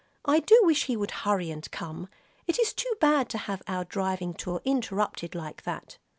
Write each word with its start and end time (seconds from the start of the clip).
I 0.25 0.39
do 0.39 0.59
wish 0.63 0.85
he 0.85 0.97
would 0.97 1.11
hurry 1.11 1.51
and 1.51 1.69
come. 1.69 2.07
It 2.47 2.57
is 2.57 2.73
too 2.73 2.91
bad 2.99 3.29
to 3.29 3.37
have 3.37 3.61
our 3.67 3.85
driving 3.85 4.33
tour 4.33 4.59
interrupted 4.65 5.35
like 5.35 5.61
that." 5.61 5.99